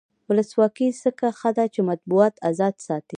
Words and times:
ولسواکي 0.29 0.87
ځکه 1.03 1.27
ښه 1.39 1.49
ده 1.57 1.65
چې 1.73 1.79
مطبوعات 1.89 2.35
ازاد 2.49 2.75
ساتي. 2.87 3.09